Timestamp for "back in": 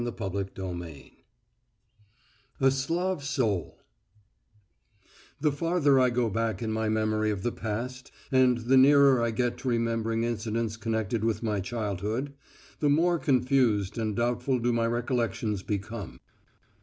6.27-6.71